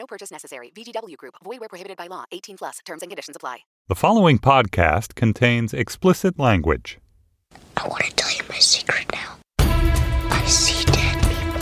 [0.00, 0.72] No purchase necessary.
[0.74, 1.34] VGW Group.
[1.44, 2.24] Void where prohibited by law.
[2.32, 2.78] 18 plus.
[2.86, 3.58] Terms and conditions apply.
[3.88, 6.98] The following podcast contains explicit language.
[7.76, 9.36] I want to tell you my secret now.
[9.58, 11.60] I see dead people.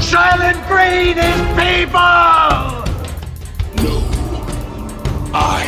[0.00, 2.84] Soylent Green is people!
[3.82, 3.98] No,
[5.34, 5.66] I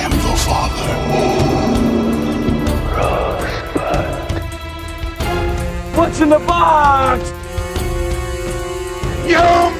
[0.00, 0.94] am the father.
[5.96, 7.30] What's in the box?
[9.28, 9.73] You maniac!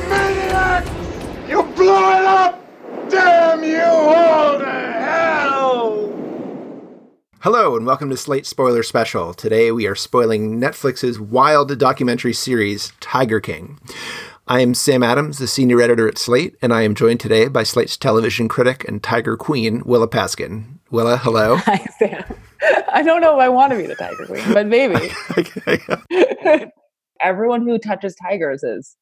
[1.84, 2.64] You blew it up!
[3.10, 6.10] Damn you all to hell!
[7.40, 9.34] Hello, and welcome to Slate Spoiler Special.
[9.34, 13.78] Today we are spoiling Netflix's wild documentary series, Tiger King.
[14.48, 17.64] I am Sam Adams, the senior editor at Slate, and I am joined today by
[17.64, 20.78] Slate's television critic and Tiger Queen, Willa Paskin.
[20.90, 21.56] Willa, hello.
[21.66, 22.24] Hi, Sam.
[22.94, 25.10] I don't know if I want to be the Tiger Queen, but maybe.
[27.20, 28.96] Everyone who touches tigers is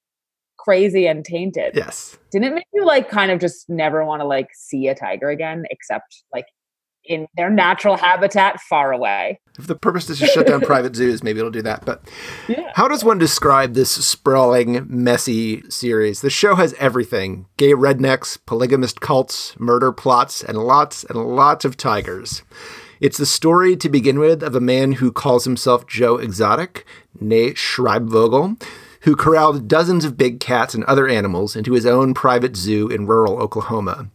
[0.62, 1.74] crazy and tainted.
[1.74, 2.16] Yes.
[2.30, 5.28] Didn't it make you like kind of just never want to like see a tiger
[5.28, 6.46] again, except like
[7.04, 9.41] in their natural habitat far away?
[9.58, 11.84] If the purpose is to shut down private zoos, maybe it'll do that.
[11.84, 12.02] But
[12.48, 12.72] yeah.
[12.74, 16.20] how does one describe this sprawling, messy series?
[16.20, 21.76] The show has everything gay rednecks, polygamist cults, murder plots, and lots and lots of
[21.76, 22.42] tigers.
[23.00, 26.86] It's the story to begin with of a man who calls himself Joe Exotic,
[27.20, 28.62] Nate Schreibvogel,
[29.03, 33.06] who corralled dozens of big cats and other animals into his own private zoo in
[33.06, 34.09] rural Oklahoma.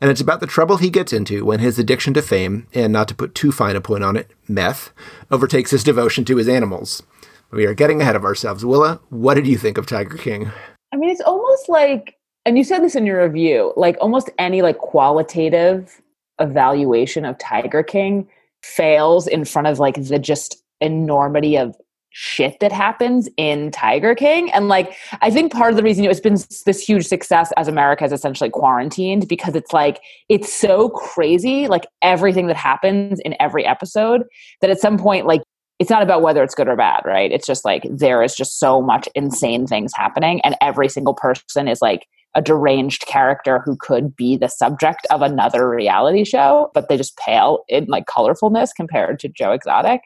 [0.00, 3.08] And it's about the trouble he gets into when his addiction to fame, and not
[3.08, 4.92] to put too fine a point on it, meth,
[5.30, 7.02] overtakes his devotion to his animals.
[7.50, 8.64] We are getting ahead of ourselves.
[8.64, 10.50] Willa, what did you think of Tiger King?
[10.92, 14.60] I mean, it's almost like, and you said this in your review, like almost any
[14.60, 16.02] like qualitative
[16.38, 18.28] evaluation of Tiger King
[18.62, 21.76] fails in front of like the just enormity of
[22.14, 24.50] shit that happens in Tiger King.
[24.52, 28.04] And like, I think part of the reason it's been this huge success as America
[28.04, 33.66] is essentially quarantined because it's like, it's so crazy, like everything that happens in every
[33.66, 34.22] episode,
[34.60, 35.42] that at some point, like,
[35.80, 37.32] it's not about whether it's good or bad, right?
[37.32, 41.66] It's just like there is just so much insane things happening, and every single person
[41.66, 46.88] is like a deranged character who could be the subject of another reality show, but
[46.88, 50.02] they just pale in like colorfulness compared to Joe Exotic.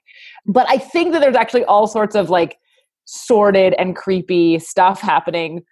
[0.46, 2.58] But I think that there's actually all sorts of like
[3.06, 5.62] sordid and creepy stuff happening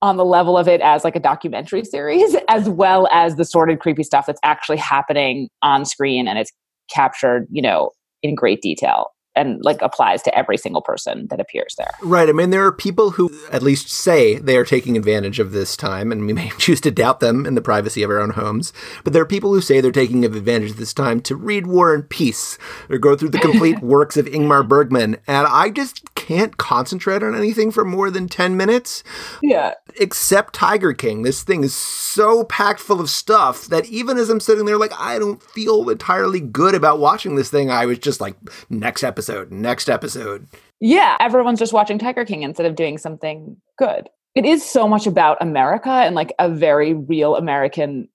[0.00, 3.80] on the level of it as like a documentary series, as well as the sordid,
[3.80, 6.52] creepy stuff that's actually happening on screen and it's
[6.88, 7.90] captured, you know,
[8.22, 9.08] in great detail
[9.38, 11.92] and like applies to every single person that appears there.
[12.02, 12.28] Right.
[12.28, 15.76] I mean, there are people who at least say they are taking advantage of this
[15.76, 18.72] time, and we may choose to doubt them in the privacy of our own homes.
[19.04, 21.94] But there are people who say they're taking advantage of this time to read War
[21.94, 22.58] and Peace
[22.90, 25.18] or go through the complete works of Ingmar Bergman.
[25.26, 29.04] And I just can't concentrate on anything for more than 10 minutes.
[29.42, 29.74] Yeah.
[30.00, 31.22] Except Tiger King.
[31.22, 34.92] This thing is so packed full of stuff that even as I'm sitting there, like,
[34.98, 37.70] I don't feel entirely good about watching this thing.
[37.70, 38.36] I was just like,
[38.70, 40.46] next episode next episode.
[40.80, 44.08] Yeah, everyone's just watching Tiger King instead of doing something good.
[44.34, 48.08] It is so much about America and like a very real American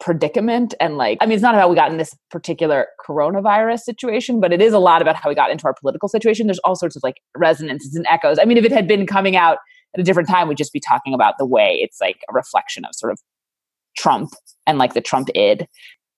[0.00, 0.74] predicament.
[0.80, 4.52] And like, I mean, it's not about we got in this particular coronavirus situation, but
[4.52, 6.46] it is a lot about how we got into our political situation.
[6.46, 8.38] There's all sorts of like resonances and echoes.
[8.38, 9.58] I mean, if it had been coming out
[9.94, 12.84] at a different time, we'd just be talking about the way it's like a reflection
[12.84, 13.20] of sort of
[13.96, 14.32] Trump
[14.66, 15.68] and like the Trump id.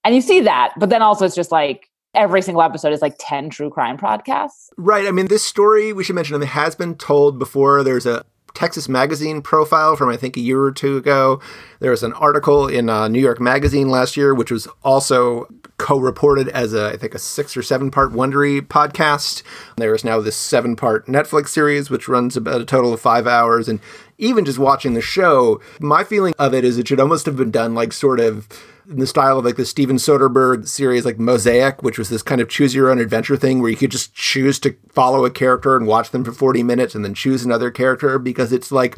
[0.04, 3.16] And you see that, but then also it's just like every single episode is like
[3.18, 4.68] 10 true crime podcasts.
[4.78, 5.06] Right.
[5.06, 7.82] I mean, this story, we should mention, it has been told before.
[7.82, 8.24] There's a
[8.56, 11.40] Texas Magazine profile from I think a year or two ago.
[11.78, 16.48] There was an article in uh, New York Magazine last year, which was also co-reported
[16.48, 19.42] as a I think a six or seven part Wondery podcast.
[19.76, 23.26] There is now this seven part Netflix series, which runs about a total of five
[23.26, 23.68] hours.
[23.68, 23.78] And
[24.18, 27.50] even just watching the show, my feeling of it is it should almost have been
[27.50, 28.48] done like sort of
[28.88, 32.40] in the style of like the Steven Soderbergh series, like Mosaic, which was this kind
[32.40, 35.76] of choose your own adventure thing where you could just choose to follow a character
[35.76, 38.96] and watch them for 40 minutes and then choose another character because it's like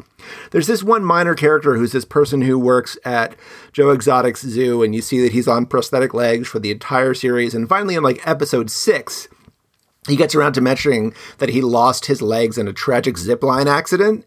[0.51, 3.35] there's this one minor character who's this person who works at
[3.71, 7.55] Joe Exotic's zoo and you see that he's on prosthetic legs for the entire series.
[7.55, 9.27] And finally, in like episode six,
[10.07, 14.25] he gets around to mentioning that he lost his legs in a tragic zipline accident.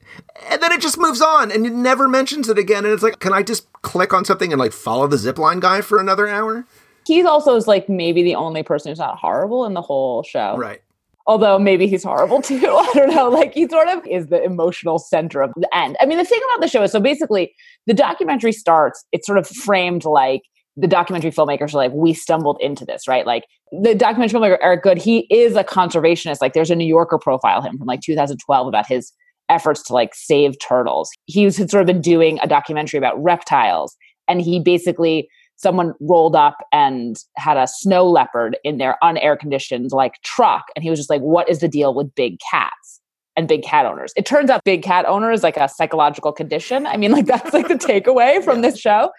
[0.51, 2.85] And then it just moves on and it never mentions it again.
[2.85, 5.81] And it's like, can I just click on something and like follow the zipline guy
[5.81, 6.67] for another hour?
[7.07, 10.57] He's also is like maybe the only person who's not horrible in the whole show.
[10.57, 10.83] Right.
[11.27, 12.57] Although maybe he's horrible too.
[12.67, 13.29] I don't know.
[13.31, 15.97] Like he sort of is the emotional center of the end.
[16.01, 17.55] I mean, the thing about the show is so basically
[17.87, 20.43] the documentary starts, it's sort of framed like
[20.77, 23.27] the documentary filmmakers are like, we stumbled into this, right?
[23.27, 23.45] Like
[23.83, 26.39] the documentary filmmaker Eric Goode, he is a conservationist.
[26.41, 29.13] Like there's a New Yorker profile him from like 2012 about his
[29.49, 31.11] efforts to like save turtles.
[31.27, 33.97] He's had sort of been doing a documentary about reptiles,
[34.29, 39.93] and he basically someone rolled up and had a snow leopard in their unair conditioned
[39.93, 43.02] like truck, and he was just like, "What is the deal with big cats?"
[43.35, 44.13] And big cat owners.
[44.15, 46.87] It turns out big cat owner is like a psychological condition.
[46.87, 49.11] I mean, like that's like the takeaway from this show.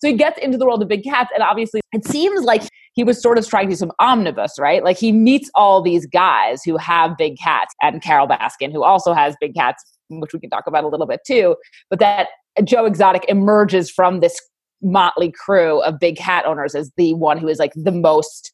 [0.00, 2.62] So he gets into the world of big cats, and obviously it seems like
[2.94, 4.84] he was sort of trying to do some omnibus, right?
[4.84, 9.14] Like he meets all these guys who have big cats, and Carole Baskin, who also
[9.14, 11.56] has big cats, which we can talk about a little bit too.
[11.88, 12.28] But that
[12.64, 14.38] Joe Exotic emerges from this
[14.82, 18.52] motley crew of big cat owners as the one who is like the most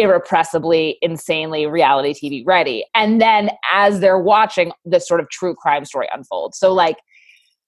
[0.00, 2.84] irrepressibly, insanely reality TV ready.
[2.94, 6.58] And then as they're watching, this sort of true crime story unfolds.
[6.58, 6.96] So, like,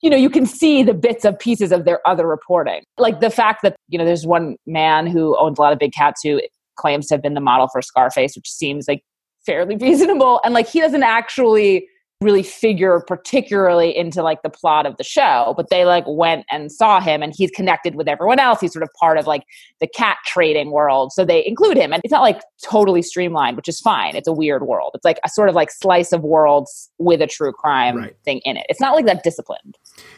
[0.00, 2.82] you know, you can see the bits of pieces of their other reporting.
[2.98, 5.92] Like the fact that, you know, there's one man who owns a lot of big
[5.92, 6.40] cats who
[6.76, 9.02] claims to have been the model for Scarface, which seems like
[9.46, 10.40] fairly reasonable.
[10.44, 11.86] And like he doesn't actually
[12.22, 16.70] really figure particularly into like the plot of the show but they like went and
[16.72, 18.60] saw him and he's connected with everyone else.
[18.60, 19.42] He's sort of part of like
[19.80, 23.68] the cat trading world so they include him and it's not like totally streamlined which
[23.68, 24.16] is fine.
[24.16, 24.92] It's a weird world.
[24.94, 28.16] It's like a sort of like slice of worlds with a true crime Right.
[28.24, 28.66] thing in it.
[28.68, 29.76] It's not like that disciplined.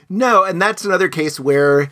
[0.08, 1.88] No, and that's another case where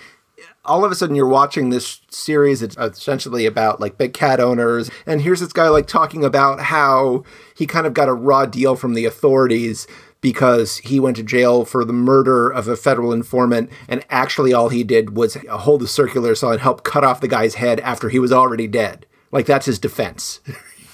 [0.65, 4.91] all of a sudden you're watching this series it's essentially about like big cat owners
[5.07, 7.25] and here's this guy like talking about how
[7.57, 9.87] he kind of got a raw deal from the authorities
[10.23, 14.71] because he went to jail for the murder of a federal informant and actually all
[14.71, 18.09] he did was hold a circular saw and help cut off the guy's head after
[18.09, 19.05] he was already dead.
[19.33, 20.41] Like that's his defense.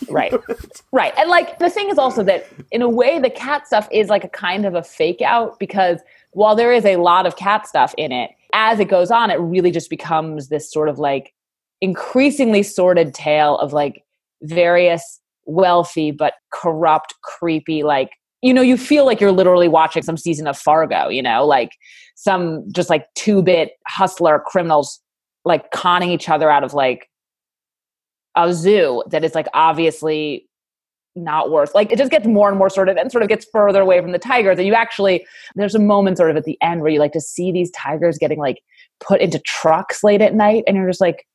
[0.08, 0.32] Right.
[0.92, 1.12] Right.
[1.18, 4.22] And like the thing is also that in a way the cat stuff is like
[4.22, 5.98] a kind of a fake out because
[6.30, 9.36] while there is a lot of cat stuff in it as it goes on it
[9.36, 11.32] really just becomes this sort of like
[11.80, 14.04] increasingly sordid tale of like
[14.42, 18.10] various wealthy but corrupt creepy like
[18.42, 21.70] you know you feel like you're literally watching some season of fargo you know like
[22.16, 25.00] some just like two-bit hustler criminals
[25.44, 27.08] like conning each other out of like
[28.34, 30.47] a zoo that is like obviously
[31.16, 33.46] not worth like it just gets more and more sort of and sort of gets
[33.52, 35.26] further away from the tigers and you actually
[35.56, 38.18] there's a moment sort of at the end where you like to see these tigers
[38.18, 38.60] getting like
[39.00, 41.26] put into trucks late at night and you're just like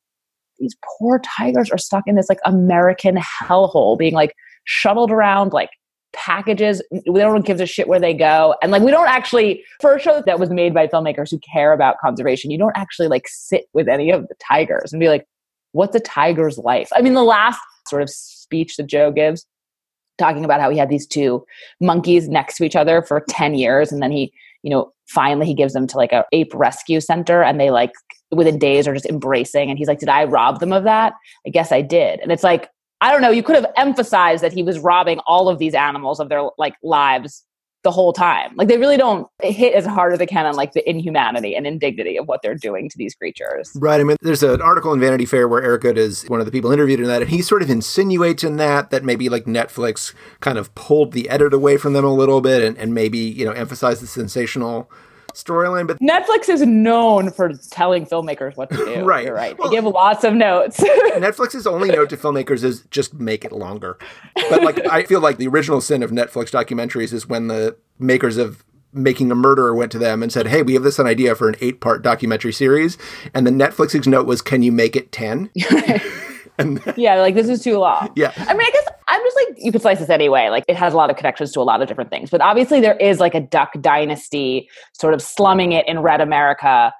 [0.58, 4.34] these poor tigers are stuck in this like american hellhole being like
[4.64, 5.70] shuttled around like
[6.14, 8.54] packages we don't give a shit where they go.
[8.62, 11.72] And like we don't actually for a show that was made by filmmakers who care
[11.72, 15.26] about conservation you don't actually like sit with any of the tigers and be like
[15.72, 16.88] what's a tiger's life?
[16.94, 19.44] I mean the last sort of speech that joe gives
[20.18, 21.44] talking about how he had these two
[21.80, 24.32] monkeys next to each other for 10 years and then he
[24.62, 27.92] you know finally he gives them to like a ape rescue center and they like
[28.30, 31.14] within days are just embracing and he's like did i rob them of that?
[31.46, 32.20] I guess i did.
[32.20, 32.68] And it's like
[33.00, 36.20] i don't know you could have emphasized that he was robbing all of these animals
[36.20, 37.44] of their like lives
[37.84, 40.72] the whole time like they really don't hit as hard as they can on like
[40.72, 44.00] the inhumanity and indignity of what they're doing to these creatures Right.
[44.00, 46.52] I mean, there's an article in Vanity Fair where Eric Goode is one of the
[46.52, 50.14] people interviewed in that, and he sort of insinuates in that that maybe like Netflix
[50.40, 53.44] kind of pulled the edit away from them a little bit and, and maybe, you
[53.44, 54.90] know, emphasized the sensational
[55.34, 55.86] storyline.
[55.86, 59.04] But Netflix is known for telling filmmakers what to do.
[59.04, 59.24] Right.
[59.26, 59.58] You're right.
[59.58, 60.80] Well- they give lots of notes.
[60.80, 63.98] Netflix's only note to filmmakers is just make it longer.
[64.48, 68.36] But like, I feel like the original sin of Netflix documentaries is when the makers
[68.36, 68.64] of
[68.96, 71.48] Making a Murderer went to them and said, Hey, we have this an idea for
[71.48, 72.96] an eight part documentary series.
[73.34, 75.50] And the Netflix's note was, Can you make it 10?
[76.58, 78.10] and yeah, like this is too long.
[78.14, 78.32] yeah.
[78.36, 80.48] I mean, I guess I'm just like you could slice this anyway.
[80.48, 82.80] Like it has a lot of connections to a lot of different things, but obviously
[82.80, 86.92] there is like a Duck Dynasty sort of slumming it in Red America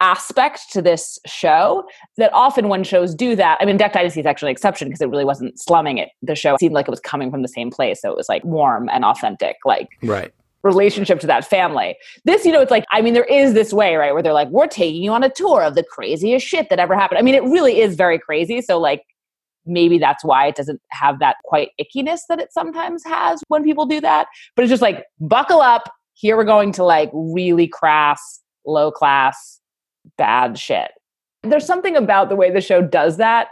[0.00, 1.84] aspect to this show
[2.16, 5.02] that often when shows do that i mean duck dynasty is actually an exception because
[5.02, 7.70] it really wasn't slumming it the show seemed like it was coming from the same
[7.70, 10.32] place so it was like warm and authentic like Right.
[10.62, 11.96] Relationship to that family.
[12.24, 14.48] This, you know, it's like, I mean, there is this way, right, where they're like,
[14.48, 17.18] we're taking you on a tour of the craziest shit that ever happened.
[17.18, 18.60] I mean, it really is very crazy.
[18.60, 19.02] So, like,
[19.66, 23.86] maybe that's why it doesn't have that quite ickiness that it sometimes has when people
[23.86, 24.26] do that.
[24.56, 25.90] But it's just like, buckle up.
[26.14, 29.60] Here we're going to like really crass, low class,
[30.18, 30.90] bad shit.
[31.42, 33.48] There's something about the way the show does that.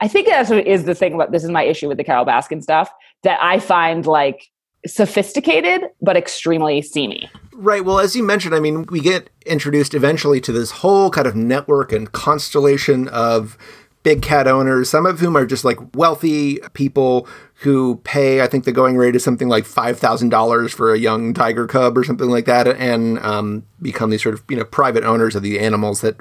[0.00, 2.24] I think that's what is the thing about this is my issue with the Carol
[2.24, 2.92] Baskin stuff
[3.24, 4.46] that I find like
[4.86, 7.28] sophisticated but extremely seamy.
[7.52, 7.84] Right.
[7.84, 11.36] Well, as you mentioned, I mean, we get introduced eventually to this whole kind of
[11.36, 13.56] network and constellation of
[14.04, 18.64] big cat owners, some of whom are just like wealthy people who pay, I think
[18.64, 22.44] the going rate is something like $5,000 for a young tiger cub or something like
[22.44, 26.16] that, and um, become these sort of, you know, private owners of the animals that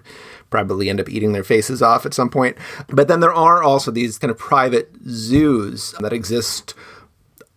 [0.49, 2.57] probably end up eating their faces off at some point.
[2.87, 6.75] But then there are also these kind of private zoos that exist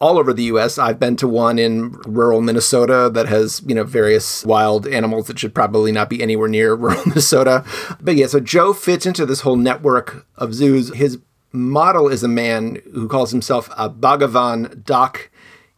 [0.00, 0.78] all over the US.
[0.78, 5.38] I've been to one in rural Minnesota that has, you know, various wild animals that
[5.38, 7.64] should probably not be anywhere near rural Minnesota.
[8.00, 10.94] But yeah, so Joe fits into this whole network of zoos.
[10.94, 11.18] His
[11.52, 15.30] model is a man who calls himself a Bhagavan Doc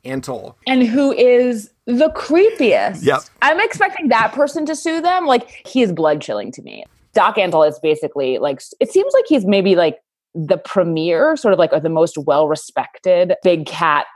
[0.04, 0.54] Antle.
[0.66, 3.04] And who is the creepiest.
[3.04, 3.22] Yep.
[3.42, 5.26] I'm expecting that person to sue them.
[5.26, 6.84] Like he is blood chilling to me.
[7.14, 9.98] Doc Antle is basically like it seems like he's maybe like
[10.46, 14.06] the premier, sort of like or the most well respected big cat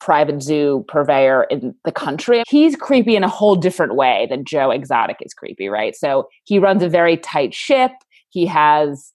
[0.00, 2.42] private zoo purveyor in the country.
[2.48, 5.94] He's creepy in a whole different way than Joe Exotic is creepy, right?
[5.94, 7.92] So he runs a very tight ship.
[8.30, 9.12] He has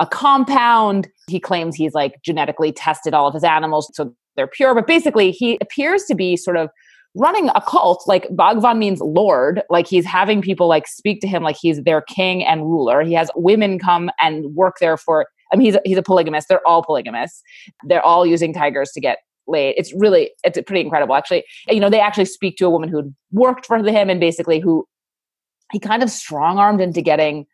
[0.00, 1.08] a compound.
[1.28, 5.30] He claims he's like genetically tested all of his animals so they're pure, but basically
[5.30, 6.70] he appears to be sort of
[7.16, 11.44] running a cult like bhagwan means lord like he's having people like speak to him
[11.44, 15.56] like he's their king and ruler he has women come and work there for I
[15.56, 16.48] mean, he's a, he's a polygamist.
[16.48, 17.42] They're all polygamists.
[17.84, 19.74] They're all using tigers to get laid.
[19.76, 21.44] It's really it's pretty incredible, actually.
[21.68, 24.86] You know, they actually speak to a woman who worked for him and basically who
[25.72, 27.46] he kind of strong armed into getting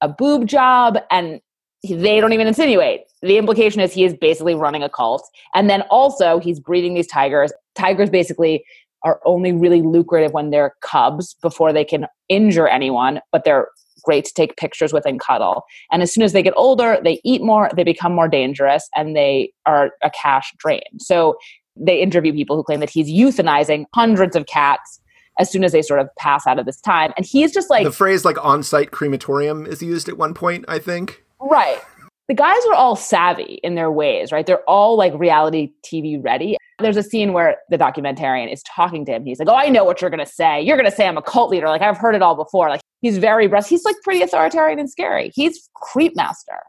[0.00, 1.40] a boob job, and
[1.86, 3.02] they don't even insinuate.
[3.22, 7.06] The implication is he is basically running a cult, and then also he's breeding these
[7.06, 7.52] tigers.
[7.74, 8.64] Tigers basically
[9.02, 13.68] are only really lucrative when they're cubs before they can injure anyone, but they're
[14.02, 15.64] great to take pictures with and cuddle.
[15.92, 19.16] And as soon as they get older, they eat more, they become more dangerous, and
[19.16, 20.82] they are a cash drain.
[20.98, 21.36] So
[21.76, 25.00] they interview people who claim that he's euthanizing hundreds of cats
[25.38, 27.12] as soon as they sort of pass out of this time.
[27.16, 30.64] And he's just like the phrase like on site crematorium is used at one point,
[30.68, 31.24] I think.
[31.40, 31.78] Right.
[32.28, 34.46] The guys are all savvy in their ways, right?
[34.46, 36.56] They're all like reality TV ready.
[36.78, 39.24] There's a scene where the documentarian is talking to him.
[39.24, 40.62] He's like, Oh, I know what you're going to say.
[40.62, 41.66] You're going to say I'm a cult leader.
[41.66, 42.68] Like, I've heard it all before.
[42.68, 43.68] Like, he's very breast.
[43.68, 45.30] He's like pretty authoritarian and scary.
[45.34, 46.60] He's creep master.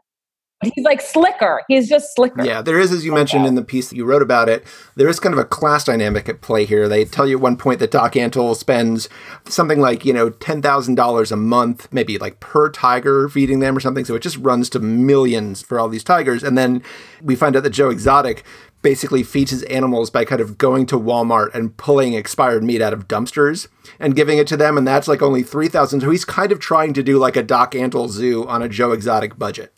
[0.62, 1.62] He's like slicker.
[1.66, 2.44] He's just slicker.
[2.44, 5.08] Yeah, there is, as you mentioned in the piece that you wrote about it, there
[5.08, 6.88] is kind of a class dynamic at play here.
[6.88, 9.08] They tell you at one point that Doc Antle spends
[9.46, 14.04] something like, you know, $10,000 a month, maybe like per tiger feeding them or something.
[14.04, 16.44] So it just runs to millions for all these tigers.
[16.44, 16.82] And then
[17.20, 18.44] we find out that Joe Exotic
[18.82, 22.92] basically feeds his animals by kind of going to Walmart and pulling expired meat out
[22.92, 24.76] of dumpsters and giving it to them.
[24.76, 27.72] And that's like only 3000 So he's kind of trying to do like a Doc
[27.72, 29.72] Antle zoo on a Joe Exotic budget.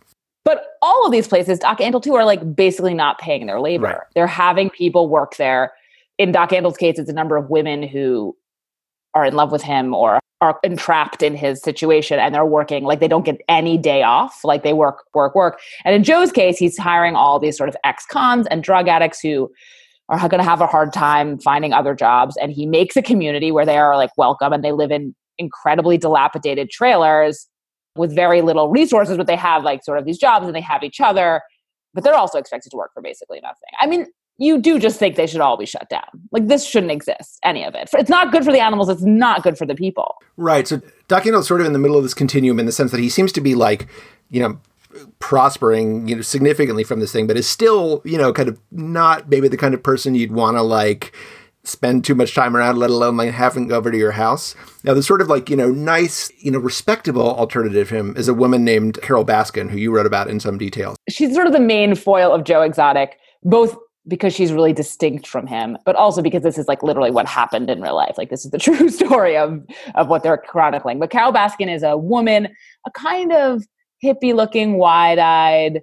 [0.45, 3.85] But all of these places, Doc Antle too, are like basically not paying their labor.
[3.85, 3.99] Right.
[4.15, 5.73] They're having people work there.
[6.19, 8.37] In Doc Antle's case, it's a number of women who
[9.15, 13.01] are in love with him or are entrapped in his situation and they're working like
[13.01, 15.61] they don't get any day off like they work work work.
[15.85, 19.51] And in joe's case he's hiring all these sort of ex-cons and drug addicts who
[20.11, 23.53] are going to have a hard time finding other jobs and he makes a community
[23.53, 27.49] where they are like welcome and they live in incredibly dilapidated trailers
[27.97, 30.83] with very little resources but they have like sort of these jobs and they have
[30.83, 31.41] each other
[31.95, 33.71] but they're also expected to work for basically nothing.
[33.81, 34.07] I mean
[34.39, 36.03] you do just think they should all be shut down.
[36.33, 37.89] Like this shouldn't exist, any of it.
[37.93, 38.89] It's not good for the animals.
[38.89, 40.17] It's not good for the people.
[40.37, 40.67] Right.
[40.67, 43.01] So Doc is sort of in the middle of this continuum in the sense that
[43.01, 43.87] he seems to be like,
[44.31, 44.59] you know,
[45.19, 49.29] prospering, you know, significantly from this thing, but is still, you know, kind of not
[49.29, 51.15] maybe the kind of person you'd want to like
[51.65, 54.55] spend too much time around, let alone like having over to your house.
[54.83, 58.29] Now, the sort of like, you know, nice, you know, respectable alternative to him is
[58.29, 60.95] a woman named Carole Baskin, who you wrote about in some detail.
[61.09, 65.47] She's sort of the main foil of Joe Exotic, both because she's really distinct from
[65.47, 68.17] him, but also because this is like literally what happened in real life.
[68.19, 70.99] Like this is the true story of of what they're chronicling.
[70.99, 72.49] But Carole Baskin is a woman,
[72.87, 73.63] a kind of
[74.05, 75.81] hippie looking, wide eyed,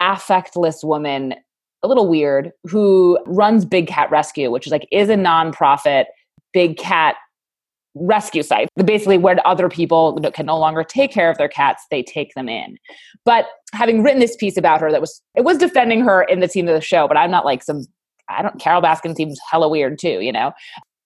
[0.00, 1.34] affectless woman,
[1.82, 6.04] a little weird, who runs Big Cat Rescue, which is like is a nonprofit
[6.52, 7.16] big cat
[7.96, 8.68] rescue site.
[8.84, 12.48] Basically, where other people can no longer take care of their cats, they take them
[12.48, 12.76] in.
[13.24, 16.48] But having written this piece about her, that was it was defending her in the
[16.48, 17.08] scene of the show.
[17.08, 17.84] But I'm not like some.
[18.28, 18.60] I don't.
[18.60, 20.20] Carole Baskin seems hella weird too.
[20.20, 20.52] You know,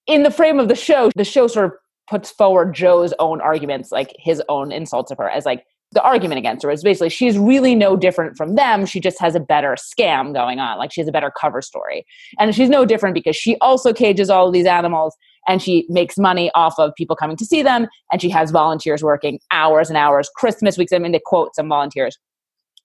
[0.06, 1.72] in the frame of the show, the show sort of
[2.08, 6.38] puts forward Joe's own arguments, like his own insults of her, as like the argument
[6.38, 8.86] against her is basically she's really no different from them.
[8.86, 10.78] She just has a better scam going on.
[10.78, 12.06] Like she has a better cover story.
[12.38, 15.16] And she's no different because she also cages all of these animals
[15.50, 17.88] and she makes money off of people coming to see them.
[18.12, 20.30] And she has volunteers working hours and hours.
[20.36, 22.16] Christmas weeks, I mean, they quote some volunteers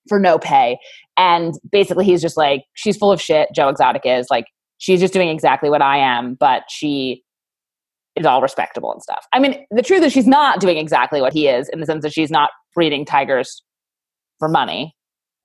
[0.10, 0.80] for no pay.
[1.16, 3.50] And basically, he's just like, she's full of shit.
[3.54, 4.46] Joe Exotic is like,
[4.80, 7.22] she's just doing exactly what I am, but she
[8.16, 9.28] is all respectable and stuff.
[9.32, 12.02] I mean, the truth is, she's not doing exactly what he is in the sense
[12.02, 13.62] that she's not breeding tigers
[14.40, 14.96] for money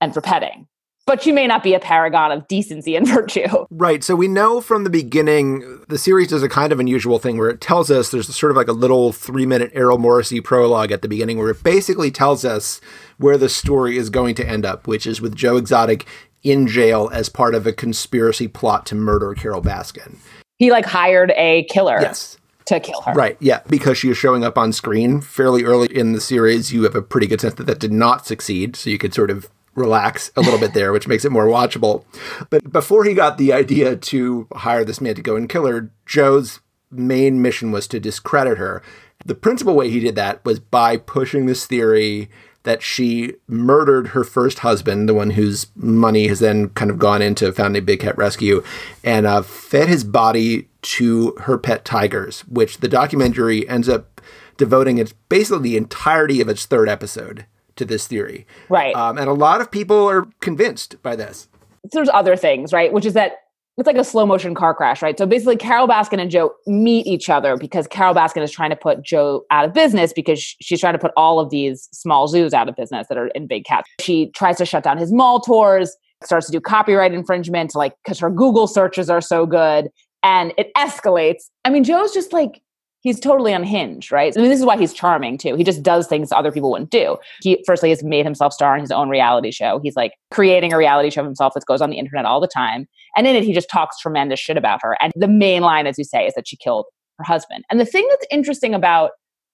[0.00, 0.66] and for petting.
[1.07, 3.47] But she may not be a paragon of decency and virtue.
[3.71, 4.04] Right.
[4.04, 7.49] So we know from the beginning, the series does a kind of unusual thing where
[7.49, 11.02] it tells us there's sort of like a little three minute Errol Morris-y prologue at
[11.02, 12.80] the beginning where it basically tells us
[13.19, 16.07] where the story is going to end up, which is with Joe Exotic
[16.42, 20.16] in jail as part of a conspiracy plot to murder Carole Baskin.
[20.59, 21.99] He like hired a killer.
[22.00, 22.37] Yes.
[22.66, 23.12] To kill her.
[23.14, 26.73] Right, yeah, because she is showing up on screen fairly early in the series.
[26.73, 29.30] You have a pretty good sense that that did not succeed, so you could sort
[29.30, 32.04] of relax a little bit there, which makes it more watchable.
[32.50, 35.90] But before he got the idea to hire this man to go and kill her,
[36.06, 36.60] Joe's
[36.90, 38.82] main mission was to discredit her.
[39.24, 42.30] The principal way he did that was by pushing this theory
[42.62, 47.22] that she murdered her first husband, the one whose money has then kind of gone
[47.22, 48.62] into founding Big Cat Rescue,
[49.02, 54.20] and uh, fed his body to her pet tigers, which the documentary ends up
[54.58, 57.46] devoting its basically the entirety of its third episode
[57.80, 58.46] to this theory.
[58.68, 58.94] Right.
[58.94, 61.49] Um, and a lot of people are convinced by this.
[61.92, 62.92] There's other things, right?
[62.92, 63.38] Which is that
[63.78, 65.16] it's like a slow motion car crash, right?
[65.16, 68.76] So basically, Carole Baskin and Joe meet each other because Carole Baskin is trying to
[68.76, 72.52] put Joe out of business because she's trying to put all of these small zoos
[72.52, 73.88] out of business that are in big cats.
[74.00, 78.18] She tries to shut down his mall tours, starts to do copyright infringement, like because
[78.18, 79.88] her Google searches are so good,
[80.22, 81.44] and it escalates.
[81.64, 82.60] I mean, Joe's just like
[83.00, 84.37] he's totally unhinged, right?
[84.37, 85.57] I mean, this is why he's charming too.
[85.57, 87.16] He just does things other people wouldn't do.
[87.42, 89.80] He firstly has made himself star in his own reality show.
[89.83, 92.49] He's like creating a reality show of himself that goes on the internet all the
[92.49, 92.87] time.
[93.16, 94.97] And in it, he just talks tremendous shit about her.
[95.00, 96.87] And the main line, as you say, is that she killed
[97.19, 97.64] her husband.
[97.71, 99.12] And the thing that's interesting about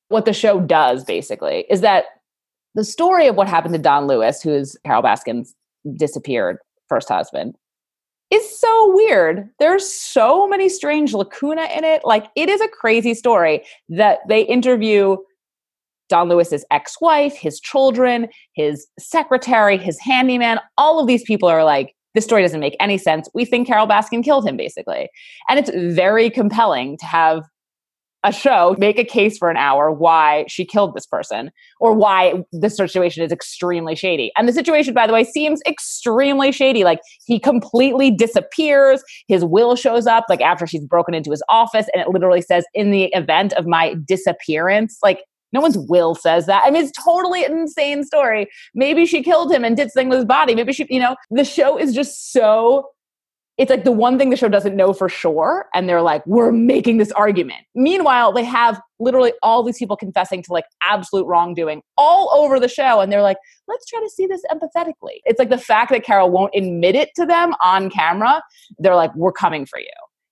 [0.08, 2.06] what the show does basically is that
[2.74, 5.54] the story of what happened to Don Lewis, who is Carole Baskin's
[5.96, 7.54] disappeared first husband,
[8.36, 9.48] is so weird.
[9.58, 12.02] There's so many strange lacuna in it.
[12.04, 15.16] Like it is a crazy story that they interview
[16.08, 20.60] Don Lewis's ex-wife, his children, his secretary, his handyman.
[20.78, 23.28] All of these people are like, this story doesn't make any sense.
[23.34, 25.08] We think Carole Baskin killed him, basically.
[25.48, 27.42] And it's very compelling to have
[28.26, 32.34] a show make a case for an hour why she killed this person or why
[32.52, 34.32] this situation is extremely shady.
[34.36, 36.82] And the situation, by the way, seems extremely shady.
[36.82, 39.02] Like he completely disappears.
[39.28, 42.64] His will shows up like after she's broken into his office and it literally says,
[42.74, 45.20] in the event of my disappearance, like
[45.52, 46.64] no one's will says that.
[46.64, 48.48] I mean, it's totally an insane story.
[48.74, 50.56] Maybe she killed him and did something with his body.
[50.56, 52.88] Maybe she, you know, the show is just so
[53.58, 56.52] it's like the one thing the show doesn't know for sure and they're like we're
[56.52, 57.60] making this argument.
[57.74, 62.68] Meanwhile they have literally all these people confessing to like absolute wrongdoing all over the
[62.68, 63.38] show and they're like
[63.68, 65.20] let's try to see this empathetically.
[65.24, 68.42] It's like the fact that carole won't admit it to them on camera
[68.78, 69.86] they're like we're coming for you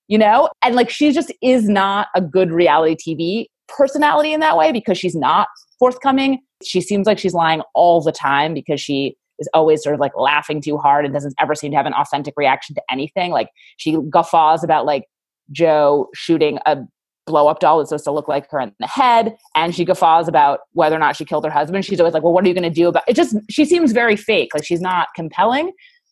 [0.07, 0.49] you know?
[0.61, 4.97] And like she just is not a good reality tv personality in that way because
[4.97, 5.47] she's not
[5.79, 6.39] forthcoming.
[6.63, 10.13] She seems like she's lying all the time because she is always sort of like
[10.17, 13.31] laughing too hard and doesn't ever seem to have an authentic reaction to anything.
[13.31, 15.05] Like she guffaws about like
[15.51, 16.77] Joe shooting a
[17.25, 19.35] blow up doll that's supposed to look like her in the head.
[19.55, 21.83] And she guffaws about whether or not she killed her husband.
[21.83, 23.15] She's always like, well, what are you going to do about it?
[23.15, 24.51] Just, she seems very fake.
[24.53, 25.71] Like she's not compelling.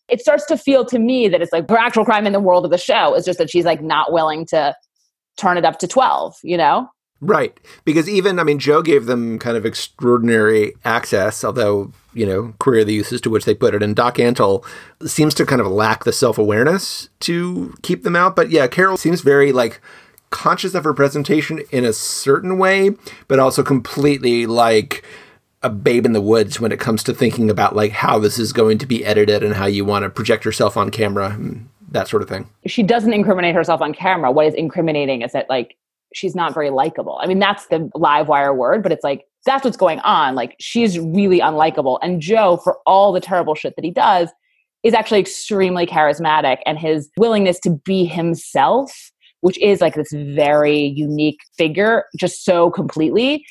[0.09, 2.65] It starts to feel to me that it's like her actual crime in the world
[2.65, 4.75] of the show is just that she's like not willing to
[5.37, 6.87] turn it up to 12, you know?
[7.21, 7.57] Right.
[7.85, 12.83] Because even, I mean, Joe gave them kind of extraordinary access, although, you know, queer
[12.83, 13.83] the uses to which they put it.
[13.83, 14.63] And Doc Antle
[15.05, 18.35] seems to kind of lack the self awareness to keep them out.
[18.35, 19.81] But yeah, Carole seems very like
[20.29, 22.91] conscious of her presentation in a certain way,
[23.27, 25.03] but also completely like
[25.61, 28.51] a babe in the woods when it comes to thinking about like how this is
[28.51, 32.07] going to be edited and how you want to project yourself on camera and that
[32.07, 32.49] sort of thing.
[32.65, 34.31] She doesn't incriminate herself on camera.
[34.31, 35.77] What is incriminating is that like
[36.13, 37.19] she's not very likable.
[37.21, 40.35] I mean, that's the live wire word, but it's like that's what's going on.
[40.35, 41.99] Like she's really unlikable.
[42.01, 44.29] And Joe, for all the terrible shit that he does,
[44.83, 50.87] is actually extremely charismatic and his willingness to be himself, which is like this very
[50.95, 53.45] unique figure, just so completely,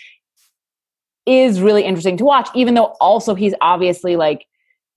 [1.27, 4.45] is really interesting to watch, even though also he's obviously like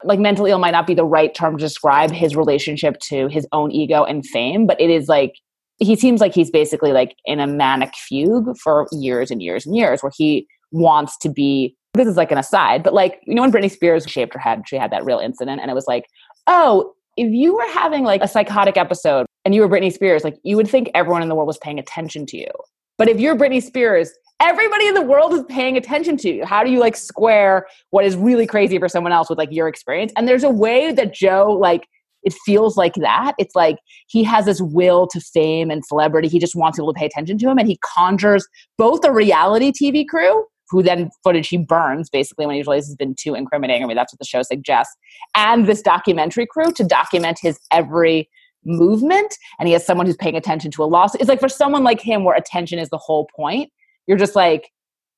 [0.03, 3.47] like mentally ill might not be the right term to describe his relationship to his
[3.53, 5.35] own ego and fame, but it is like
[5.77, 9.75] he seems like he's basically like in a manic fugue for years and years and
[9.75, 13.41] years where he wants to be this is like an aside but like you know
[13.41, 16.05] when britney spears shaved her head she had that real incident and it was like
[16.47, 20.37] oh if you were having like a psychotic episode and you were britney spears like
[20.43, 22.51] you would think everyone in the world was paying attention to you
[22.97, 26.45] but if you're britney spears everybody in the world is paying attention to you.
[26.45, 29.67] How do you like square what is really crazy for someone else with like your
[29.67, 30.11] experience?
[30.15, 31.87] And there's a way that Joe like
[32.23, 33.33] it feels like that.
[33.37, 36.27] It's like he has this will to fame and celebrity.
[36.27, 39.71] He just wants people to pay attention to him and he conjures both a reality
[39.71, 43.83] TV crew who then footage he burns basically when he realizes it's been too incriminating.
[43.83, 44.95] I mean, that's what the show suggests.
[45.35, 48.29] And this documentary crew to document his every
[48.65, 49.37] movement.
[49.59, 51.21] And he has someone who's paying attention to a lawsuit.
[51.21, 53.71] It's like for someone like him where attention is the whole point,
[54.07, 54.71] you're just like,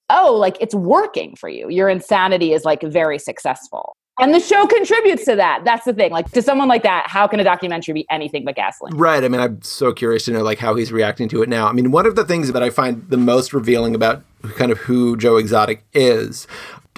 [0.09, 1.69] oh, like it's working for you.
[1.69, 3.96] Your insanity is like very successful.
[4.19, 5.63] And the show contributes to that.
[5.63, 6.11] That's the thing.
[6.11, 8.93] Like to someone like that, how can a documentary be anything but gaslighting?
[8.99, 9.23] Right.
[9.23, 11.67] I mean, I'm so curious to know like how he's reacting to it now.
[11.67, 14.23] I mean, one of the things that I find the most revealing about
[14.55, 16.47] kind of who Joe Exotic is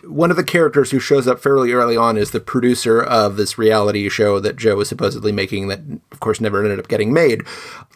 [0.04, 3.58] one of the characters who shows up fairly early on is the producer of this
[3.58, 7.44] reality show that Joe was supposedly making that of course never ended up getting made.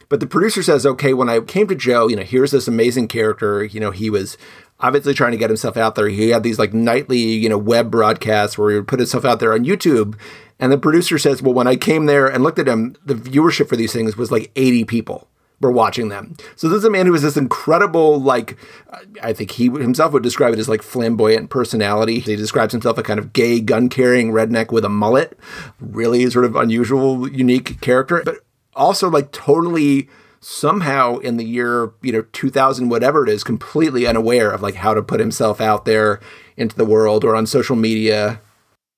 [0.09, 3.07] But the producer says, "Okay, when I came to Joe, you know, here's this amazing
[3.07, 4.37] character, you know, he was
[4.83, 6.09] obviously trying to get himself out there.
[6.09, 9.39] He had these like nightly, you know, web broadcasts where he would put himself out
[9.39, 10.19] there on YouTube.
[10.59, 13.69] And the producer says, well, when I came there and looked at him, the viewership
[13.69, 15.27] for these things was like 80 people
[15.61, 16.35] were watching them.
[16.57, 18.57] So this is a man who has this incredible, like,
[19.21, 22.19] I think he himself would describe it as like flamboyant personality.
[22.19, 25.39] He describes himself a kind of gay, gun carrying redneck with a mullet.
[25.79, 28.39] Really sort of unusual, unique character, but
[28.75, 30.09] also like totally
[30.43, 34.93] somehow in the year, you know, 2000, whatever it is, completely unaware of like how
[34.93, 36.19] to put himself out there
[36.57, 38.39] into the world or on social media.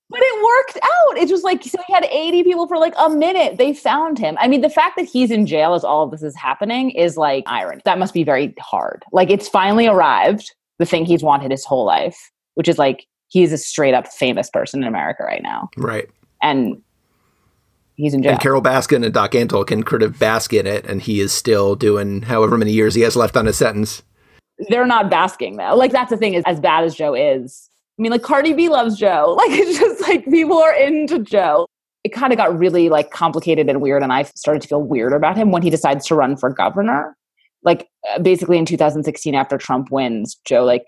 [0.09, 1.17] But it worked out.
[1.17, 3.57] It was like, so he had 80 people for like a minute.
[3.57, 4.37] They found him.
[4.39, 7.17] I mean, the fact that he's in jail as all of this is happening is
[7.17, 7.81] like irony.
[7.85, 9.03] That must be very hard.
[9.11, 13.51] Like, it's finally arrived, the thing he's wanted his whole life, which is like, he's
[13.51, 15.69] a straight up famous person in America right now.
[15.77, 16.09] Right.
[16.41, 16.81] And
[17.95, 18.33] he's in jail.
[18.33, 21.31] And Carole Baskin and Doc Antle can kind of bask in it, and he is
[21.31, 24.03] still doing however many years he has left on his sentence.
[24.69, 25.75] They're not basking though.
[25.75, 27.69] Like that's the thing is as bad as Joe is.
[27.97, 29.35] I mean, like Cardi B loves Joe.
[29.37, 31.67] Like it's just like people are into Joe.
[32.03, 35.13] It kind of got really like complicated and weird, and I started to feel weird
[35.13, 37.15] about him when he decides to run for governor.
[37.63, 40.85] Like uh, basically in 2016, after Trump wins, Joe like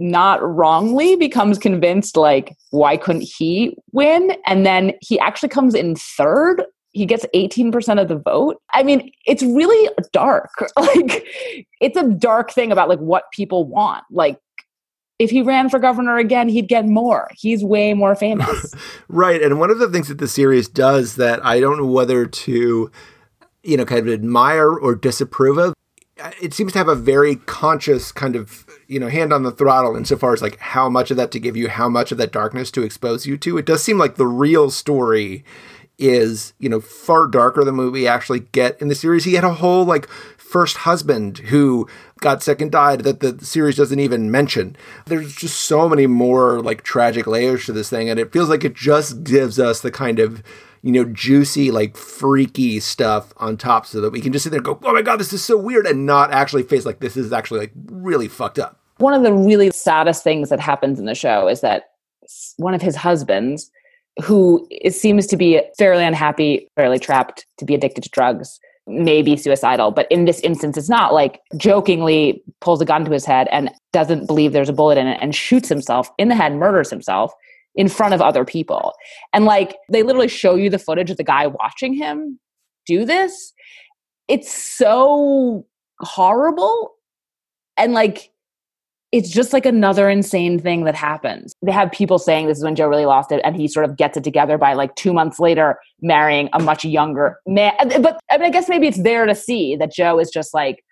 [0.00, 4.32] not wrongly becomes convinced like why couldn't he win?
[4.46, 6.64] And then he actually comes in third.
[6.92, 8.60] He gets 18% of the vote.
[8.72, 10.50] I mean it's really dark.
[10.76, 11.26] Like
[11.80, 14.04] it's a dark thing about like what people want.
[14.10, 14.38] Like
[15.18, 17.28] if he ran for governor again he'd get more.
[17.36, 18.74] He's way more famous.
[19.08, 19.42] Right.
[19.42, 22.90] And one of the things that the series does that i don't know whether to
[23.62, 25.74] you know kind of admire or disapprove of
[26.40, 29.96] it seems to have a very conscious kind of you know hand on the throttle
[29.96, 32.70] insofar as like how much of that to give you how much of that darkness
[32.72, 33.58] to expose you to.
[33.58, 35.44] It does seem like the real story
[35.98, 39.24] is you know far darker than what we actually get in the series.
[39.24, 41.88] He had a whole like first husband who
[42.20, 44.76] got sick and died that the series doesn't even mention.
[45.06, 48.64] There's just so many more like tragic layers to this thing and it feels like
[48.64, 50.42] it just gives us the kind of
[50.82, 54.58] you know, juicy, like freaky stuff on top so that we can just sit there
[54.58, 57.16] and go, oh my God, this is so weird and not actually face like this
[57.16, 58.78] is actually like really fucked up.
[58.98, 61.90] One of the really saddest things that happens in the show is that
[62.56, 63.70] one of his husbands,
[64.22, 69.36] who seems to be fairly unhappy, fairly trapped to be addicted to drugs, may be
[69.36, 69.90] suicidal.
[69.90, 73.70] But in this instance, it's not like jokingly pulls a gun to his head and
[73.92, 77.32] doesn't believe there's a bullet in it and shoots himself in the head, murders himself
[77.74, 78.92] in front of other people.
[79.32, 82.38] And like they literally show you the footage of the guy watching him
[82.86, 83.52] do this.
[84.28, 85.66] It's so
[86.00, 86.92] horrible.
[87.76, 88.30] And like
[89.12, 91.52] it's just like another insane thing that happens.
[91.62, 93.96] They have people saying this is when Joe really lost it, and he sort of
[93.96, 97.72] gets it together by like two months later marrying a much younger man.
[98.00, 100.84] But I mean, I guess maybe it's there to see that Joe is just like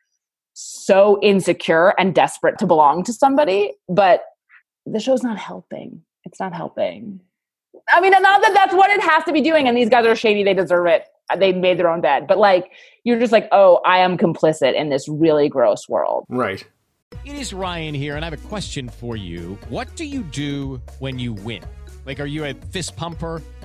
[0.55, 3.75] so insecure and desperate to belong to somebody.
[3.89, 4.23] But
[4.85, 7.21] the show's not helping it's not helping.
[7.89, 10.15] I mean, not that that's what it has to be doing, and these guys are
[10.15, 11.05] shady, they deserve it.
[11.37, 12.27] They made their own bed.
[12.27, 12.71] But like,
[13.05, 16.25] you're just like, oh, I am complicit in this really gross world.
[16.29, 16.67] Right.
[17.25, 19.59] It is Ryan here, and I have a question for you.
[19.69, 21.63] What do you do when you win?
[22.05, 23.43] Like, are you a fist pumper?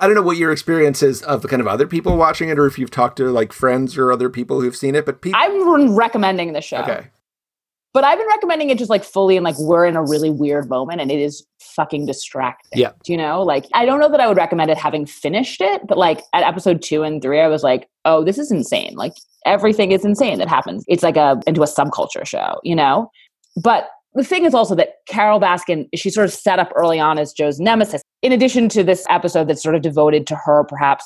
[0.00, 2.58] I don't know what your experience is of the kind of other people watching it,
[2.58, 5.04] or if you've talked to like friends or other people who've seen it.
[5.04, 6.78] But people, I'm recommending the show.
[6.78, 7.08] Okay.
[7.94, 10.68] But I've been recommending it just like fully and like we're in a really weird
[10.68, 12.78] moment and it is fucking distracting.
[12.78, 12.92] Yeah.
[13.02, 13.42] Do you know?
[13.42, 16.44] Like I don't know that I would recommend it having finished it, but like at
[16.44, 18.94] episode two and three, I was like, oh, this is insane.
[18.94, 19.14] Like
[19.46, 20.84] everything is insane that happens.
[20.86, 23.10] It's like a into a subculture show, you know?
[23.60, 27.18] But the thing is also that Carole Baskin, she's sort of set up early on
[27.18, 28.02] as Joe's nemesis.
[28.22, 31.04] In addition to this episode that's sort of devoted to her perhaps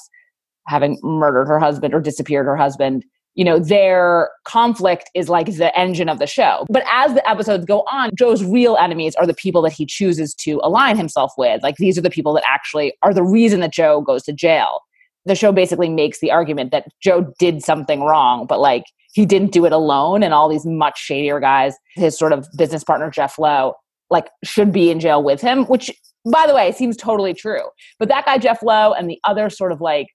[0.66, 5.76] having murdered her husband or disappeared her husband, you know, their conflict is like the
[5.78, 6.66] engine of the show.
[6.68, 10.34] But as the episodes go on, Joe's real enemies are the people that he chooses
[10.36, 11.62] to align himself with.
[11.62, 14.80] Like these are the people that actually are the reason that Joe goes to jail.
[15.24, 19.52] The show basically makes the argument that Joe did something wrong, but like he didn't
[19.52, 20.22] do it alone.
[20.22, 23.74] And all these much shadier guys, his sort of business partner, Jeff Lowe,
[24.10, 25.90] like should be in jail with him, which
[26.30, 27.62] by the way, seems totally true.
[27.98, 30.08] But that guy, Jeff Lowe, and the other sort of like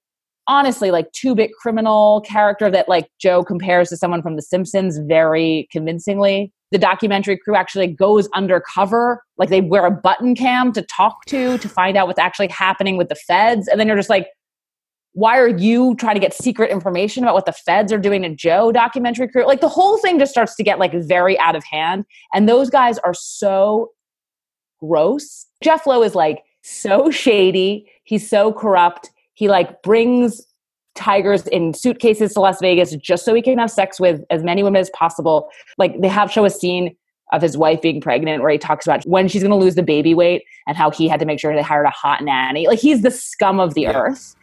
[0.46, 4.98] honestly like two bit criminal character that like Joe compares to someone from The Simpsons
[4.98, 6.52] very convincingly.
[6.70, 11.58] The documentary crew actually goes undercover, like they wear a button cam to talk to
[11.58, 13.68] to find out what's actually happening with the feds.
[13.68, 14.28] And then you're just like,
[15.12, 18.34] why are you trying to get secret information about what the feds are doing to
[18.34, 19.46] Joe documentary crew?
[19.46, 22.04] Like the whole thing just starts to get like very out of hand.
[22.32, 23.90] And those guys are so
[24.80, 25.46] gross.
[25.62, 27.90] Jeff Lowe is like so shady.
[28.04, 30.44] He's so corrupt he like brings
[30.96, 34.64] tigers in suitcases to Las Vegas just so he can have sex with as many
[34.64, 35.48] women as possible.
[35.78, 36.96] Like they have show a scene
[37.32, 39.84] of his wife being pregnant where he talks about when she's going to lose the
[39.84, 42.66] baby weight and how he had to make sure they hired a hot nanny.
[42.66, 43.96] Like he's the scum of the yeah.
[43.96, 44.34] earth.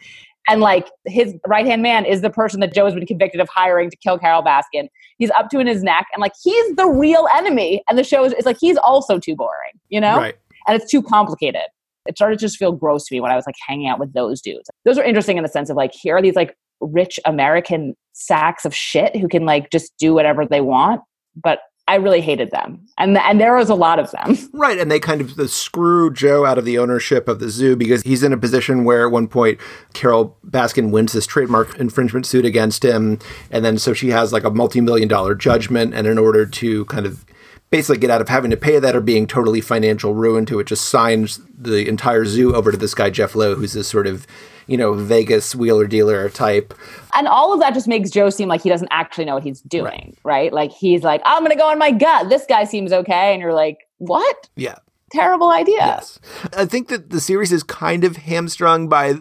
[0.48, 3.48] And like his right hand man is the person that Joe has been convicted of
[3.48, 4.88] hiring to kill Carole Baskin.
[5.18, 7.82] He's up to in his neck and like he's the real enemy.
[7.88, 10.16] And the show is it's like he's also too boring, you know?
[10.16, 10.36] Right.
[10.66, 11.62] And it's too complicated
[12.08, 14.12] it started to just feel gross to me when I was like hanging out with
[14.12, 14.70] those dudes.
[14.84, 18.64] Those are interesting in the sense of like, here are these like rich American sacks
[18.64, 21.02] of shit who can like just do whatever they want.
[21.40, 22.80] But I really hated them.
[22.98, 24.36] And and there was a lot of them.
[24.52, 28.02] Right, and they kind of screw Joe out of the ownership of the zoo because
[28.02, 29.60] he's in a position where at one point
[29.92, 33.18] Carole Baskin wins this trademark infringement suit against him
[33.50, 37.06] and then so she has like a multi-million dollar judgment and in order to kind
[37.06, 37.26] of
[37.70, 40.66] basically get out of having to pay that or being totally financial ruin to it
[40.66, 44.26] just signs the entire zoo over to this guy Jeff Lowe who's this sort of
[44.66, 46.74] you know Vegas wheeler dealer type.
[47.14, 49.60] And all of that just makes Joe seem like he doesn't actually know what he's
[49.62, 50.52] doing right, right?
[50.52, 52.28] like he's like I'm going to go on my gut.
[52.28, 53.32] This guy seems okay.
[53.32, 54.48] And you're like what?
[54.56, 54.76] Yeah.
[55.12, 55.78] Terrible idea.
[55.78, 56.18] Yes.
[56.56, 59.14] I think that the series is kind of hamstrung by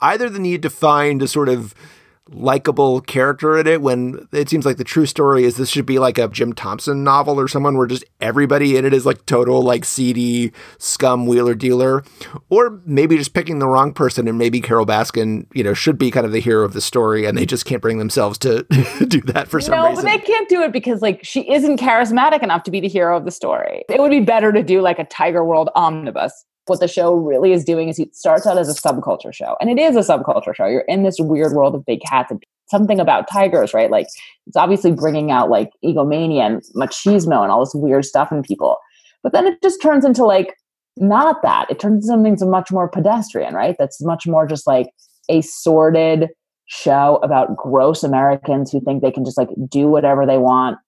[0.00, 1.74] either the need to find a sort of
[2.30, 5.98] likable character in it when it seems like the true story is this should be
[5.98, 9.60] like a Jim Thompson novel or someone where just everybody in it is like total
[9.62, 12.04] like seedy scum wheeler dealer
[12.48, 16.10] or maybe just picking the wrong person and maybe Carole Baskin you know should be
[16.10, 18.62] kind of the hero of the story and they just can't bring themselves to
[19.08, 20.04] do that for some no, reason.
[20.04, 23.16] but they can't do it because like she isn't charismatic enough to be the hero
[23.16, 23.84] of the story.
[23.88, 27.52] It would be better to do like a Tiger World omnibus what the show really
[27.52, 30.54] is doing is it starts out as a subculture show and it is a subculture
[30.54, 30.66] show.
[30.66, 33.90] You're in this weird world of big cats and something about tigers right?
[33.90, 34.06] Like
[34.46, 38.78] it's obviously bringing out like egomania and machismo and all this weird stuff in people.
[39.22, 40.54] But then it just turns into like
[40.96, 41.70] not that.
[41.70, 43.76] It turns into something much more pedestrian right?
[43.78, 44.88] That's much more just like
[45.28, 46.28] a sordid
[46.66, 50.78] show about gross americans who think they can just like do whatever they want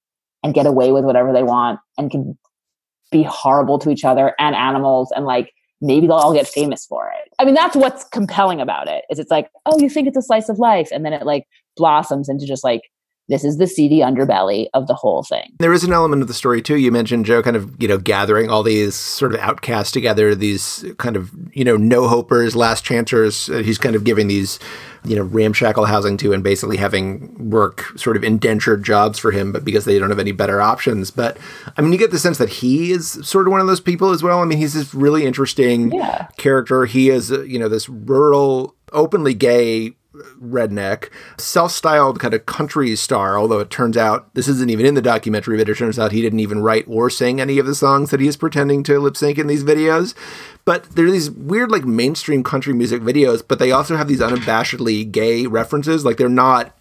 [0.42, 2.38] and get away with whatever they want and can
[3.10, 7.08] be horrible to each other and animals and like maybe they'll all get famous for
[7.08, 7.32] it.
[7.38, 9.04] I mean, that's what's compelling about it.
[9.10, 11.46] Is it's like, oh, you think it's a slice of life, and then it like
[11.76, 12.82] blossoms into just like
[13.28, 15.52] this is the seedy underbelly of the whole thing.
[15.58, 16.76] There is an element of the story too.
[16.76, 20.84] You mentioned Joe kind of, you know, gathering all these sort of outcasts together, these
[20.98, 23.48] kind of, you know, no hopers, last chancers.
[23.48, 24.58] Uh, he's kind of giving these,
[25.04, 29.52] you know, ramshackle housing to and basically having work sort of indentured jobs for him,
[29.52, 31.10] but because they don't have any better options.
[31.10, 31.38] But
[31.78, 34.10] I mean, you get the sense that he is sort of one of those people
[34.10, 34.40] as well.
[34.40, 36.28] I mean, he's this really interesting yeah.
[36.36, 36.84] character.
[36.84, 39.94] He is, uh, you know, this rural, openly gay
[40.40, 44.94] redneck, self styled kind of country star, although it turns out this isn't even in
[44.94, 47.74] the documentary, but it turns out he didn't even write or sing any of the
[47.74, 50.14] songs that he is pretending to lip sync in these videos.
[50.64, 54.20] But there are these weird, like, mainstream country music videos, but they also have these
[54.20, 56.04] unabashedly gay references.
[56.04, 56.74] Like, they're not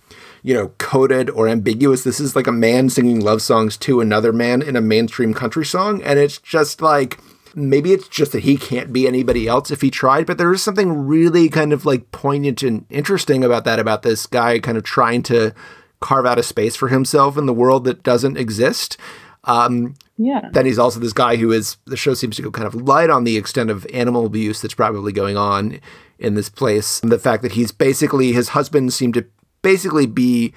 [0.46, 2.04] you know, coded or ambiguous.
[2.04, 5.66] This is like a man singing love songs to another man in a mainstream country
[5.66, 6.04] song.
[6.04, 7.18] And it's just like,
[7.56, 10.64] maybe it's just that he can't be anybody else if he tried, but there is
[10.64, 14.84] something really kind of like poignant and interesting about that, about this guy kind of
[14.84, 15.54] trying to
[16.00, 18.98] carve out a space for himself in the world that doesn't exist.
[19.46, 20.50] Um, yeah.
[20.52, 23.10] Then he's also this guy who is, the show seems to go kind of light
[23.10, 25.80] on the extent of animal abuse that's probably going on
[26.20, 27.02] in this place.
[27.02, 29.26] And the fact that he's basically, his husband seemed to
[29.62, 30.54] basically be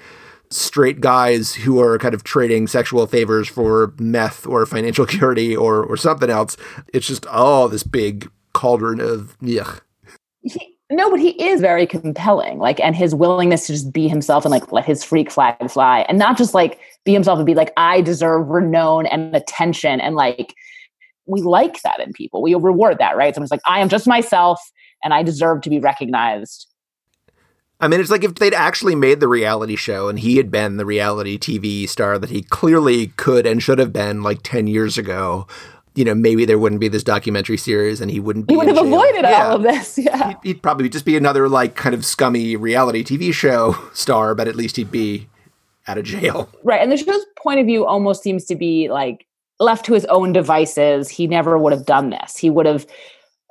[0.49, 5.83] straight guys who are kind of trading sexual favors for meth or financial security or
[5.83, 6.57] or something else.
[6.93, 9.81] It's just oh, this big cauldron of yuck.
[10.89, 12.59] No, but he is very compelling.
[12.59, 16.05] Like, and his willingness to just be himself and like let his freak flag fly,
[16.07, 20.15] and not just like be himself and be like, I deserve renown and attention, and
[20.15, 20.53] like
[21.25, 22.41] we like that in people.
[22.41, 23.35] We reward that, right?
[23.35, 24.61] Someone's like, I am just myself,
[25.03, 26.67] and I deserve to be recognized.
[27.79, 30.77] I mean, it's like if they'd actually made the reality show and he had been
[30.77, 34.97] the reality TV star that he clearly could and should have been like 10 years
[34.97, 35.45] ago,
[35.93, 38.53] you know, maybe there wouldn't be this documentary series and he wouldn't be.
[38.53, 38.85] He would have jail.
[38.87, 39.47] avoided Yeah.
[39.47, 39.97] all of this.
[39.97, 40.29] Yeah.
[40.29, 44.47] He'd, he'd probably just be another like kind of scummy reality TV show star, but
[44.47, 45.27] at least he'd be
[45.87, 46.49] out of jail.
[46.63, 46.81] Right.
[46.81, 49.25] And the show's point of view almost seems to be like
[49.59, 51.09] left to his own devices.
[51.09, 52.37] He never would have done this.
[52.37, 52.85] He would have,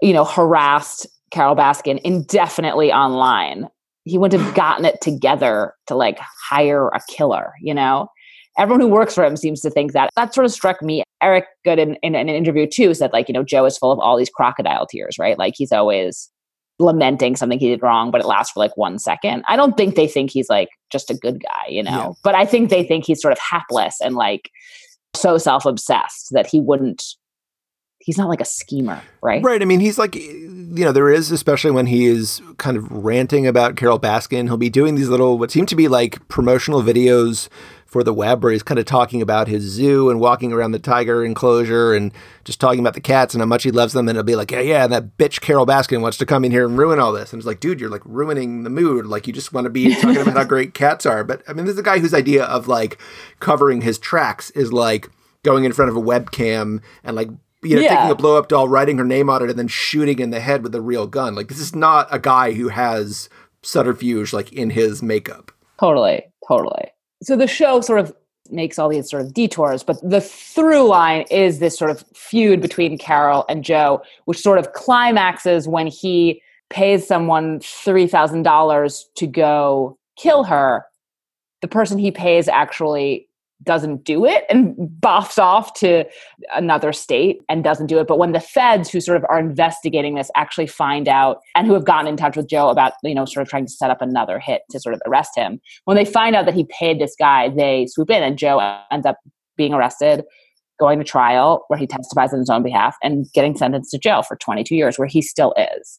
[0.03, 3.69] you know, harassed Carole Baskin indefinitely online.
[4.07, 8.09] He wouldn't have gotten it together to like hire a killer, you know?
[8.59, 10.09] Everyone who works for him seems to think that.
[10.17, 11.03] That sort of struck me.
[11.23, 13.99] Eric Goode in, in an interview too said, like, you know, Joe is full of
[13.99, 15.39] all these crocodile tears, right?
[15.39, 16.31] Like he's always
[16.79, 19.43] lamenting something he did wrong, but it lasts for like one second.
[19.49, 22.13] I don't think they think he's like just a good guy, you know, Yeah.
[22.23, 24.51] but I think they think he's sort of hapless and like
[25.15, 27.03] so self obsessed that he wouldn't,
[28.07, 29.43] he's not like a schemer, right?
[29.43, 29.61] Right.
[29.61, 33.49] I mean, he's like, you know, there is, especially when he is kind of ranting
[33.49, 37.49] about Carole Baskin, he'll be doing these little, what seem to be like promotional videos
[37.85, 40.79] for the web where he's kind of talking about his zoo and walking around the
[40.79, 42.13] tiger enclosure and
[42.45, 44.09] just talking about the cats and how much he loves them.
[44.09, 46.53] And it'll be like, yeah, yeah, and that bitch Carole Baskin wants to come in
[46.53, 47.33] here and ruin all this.
[47.33, 49.07] And it's like, dude, you're like ruining the mood.
[49.07, 51.25] Like, you just want to be talking about how great cats are.
[51.25, 53.01] But I mean, there's a guy whose idea of like
[53.41, 55.11] covering his tracks is like
[55.43, 57.31] going in front of a webcam and like
[57.63, 57.97] you know, Yeah.
[57.97, 60.41] taking a blow up doll, writing her name on it, and then shooting in the
[60.41, 61.35] head with a real gun.
[61.35, 63.29] Like this is not a guy who has
[63.63, 65.51] subterfuge like in his makeup.
[65.81, 66.91] Totally, totally.
[67.23, 68.15] So the show sort of
[68.51, 72.61] makes all these sort of detours, but the through line is this sort of feud
[72.61, 76.41] between Carole and Joe, which sort of climaxes when he
[76.71, 80.85] pays someone $3,000 to go kill her.
[81.63, 83.26] The person he pays actually
[83.63, 86.05] doesn't do it and boffs off to
[86.55, 88.07] another state and doesn't do it.
[88.07, 91.75] But when the feds who sort of are investigating this actually find out and who
[91.75, 94.03] have gotten in touch with Joe about, you know, sort of trying to set up
[94.03, 97.17] another hit to sort of arrest him, when they find out that he paid this
[97.19, 99.19] guy, they swoop in and Joe ends up
[99.57, 100.25] being arrested,
[100.79, 104.23] going to trial where he testifies on his own behalf and getting sentenced to jail
[104.23, 105.99] for 22 years where he still is.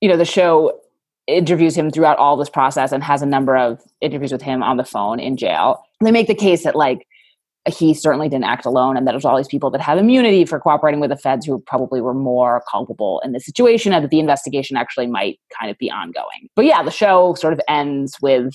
[0.00, 0.80] You know, the show
[1.26, 4.76] interviews him throughout all this process and has a number of interviews with him on
[4.76, 5.82] the phone in jail.
[6.02, 7.06] They make the case that like
[7.68, 10.60] he certainly didn't act alone and that there's all these people that have immunity for
[10.60, 14.20] cooperating with the feds who probably were more culpable in the situation and that the
[14.20, 16.48] investigation actually might kind of be ongoing.
[16.54, 18.54] But yeah, the show sort of ends with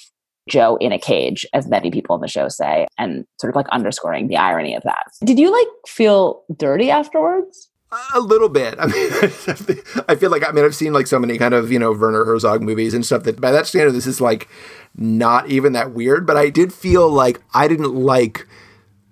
[0.49, 3.67] Joe in a cage, as many people in the show say, and sort of like
[3.69, 5.07] underscoring the irony of that.
[5.23, 7.69] Did you like feel dirty afterwards?
[8.13, 8.75] A little bit.
[8.79, 9.11] I mean,
[10.07, 12.23] I feel like I mean I've seen like so many kind of you know Werner
[12.23, 14.47] Herzog movies and stuff that by that standard this is like
[14.95, 16.25] not even that weird.
[16.25, 18.47] But I did feel like I didn't like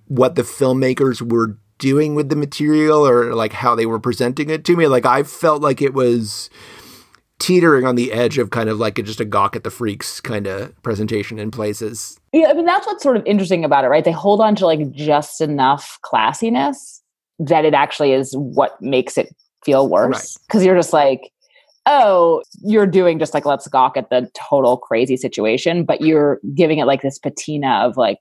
[0.07, 4.63] what the filmmakers were doing with the material or like how they were presenting it
[4.65, 4.87] to me.
[4.87, 6.49] Like I felt like it was
[7.39, 10.19] teetering on the edge of kind of like a, just a gawk at the freaks
[10.19, 12.19] kind of presentation in places.
[12.31, 14.05] Yeah, I mean that's what's sort of interesting about it, right?
[14.05, 16.99] They hold on to like just enough classiness
[17.39, 20.12] that it actually is what makes it feel worse.
[20.12, 20.45] Right.
[20.47, 21.32] Because you're just like,
[21.86, 26.80] oh, you're doing just like let's gawk at the total crazy situation, but you're giving
[26.80, 28.19] it like this patina of like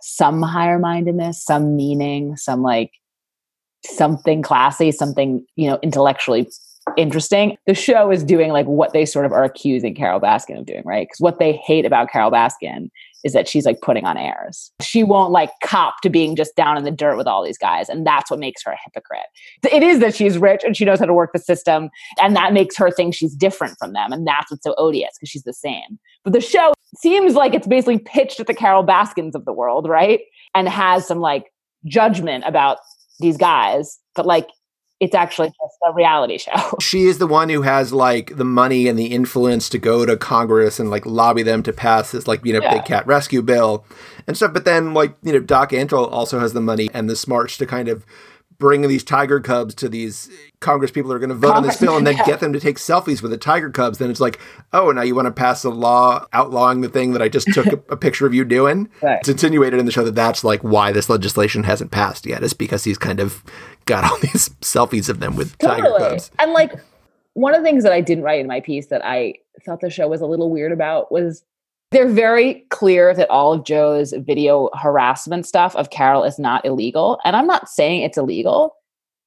[0.00, 2.92] some higher mindedness, some meaning, some like
[3.84, 6.48] something classy, something, you know, intellectually
[6.96, 7.56] interesting.
[7.66, 10.82] The show is doing like what they sort of are accusing Carole Baskin of doing,
[10.84, 11.08] right?
[11.08, 12.90] Because what they hate about Carole Baskin
[13.26, 14.70] is that she's like putting on airs.
[14.80, 17.88] She won't like cop to being just down in the dirt with all these guys.
[17.88, 19.26] And that's what makes her a hypocrite.
[19.64, 21.90] It is that she's rich and she knows how to work the system.
[22.22, 24.12] And that makes her think she's different from them.
[24.12, 25.98] And that's what's so odious because she's the same.
[26.22, 29.88] But the show seems like it's basically pitched at the Carole Baskins of the world,
[29.88, 30.20] right?
[30.54, 31.46] And has some like
[31.84, 32.78] judgment about
[33.18, 33.98] these guys.
[34.14, 34.46] But like,
[34.98, 36.52] it's actually just a reality show.
[36.80, 40.16] She is the one who has like the money and the influence to go to
[40.16, 42.74] Congress and like lobby them to pass this like you know Yeah.
[42.74, 43.84] big cat rescue bill
[44.26, 44.52] and stuff.
[44.54, 47.66] But then like you know Doc Antle also has the money and the smarts to
[47.66, 48.06] kind of
[48.58, 50.30] bring these tiger cubs to these
[50.60, 52.24] Congress people who are going to vote on this bill and then yeah.
[52.24, 53.98] get them to take selfies with the tiger cubs.
[53.98, 54.40] Then it's like,
[54.72, 57.66] oh, now you want to pass a law outlawing the thing that I just took
[57.66, 58.88] a, a picture of you doing.
[59.02, 59.18] Right.
[59.20, 62.42] It's insinuated in the show that that's like why this legislation hasn't passed yet.
[62.42, 63.44] Is because he's kind of
[63.84, 66.30] got all these selfies of them with tiger cubs.
[66.38, 66.72] And like
[67.34, 69.34] one of the things that I didn't write in my piece that I
[69.64, 71.44] thought the show was a little weird about was
[71.92, 77.20] They're very clear that all of Joe's video harassment stuff of Carole is not illegal.
[77.24, 78.74] And I'm not saying it's illegal,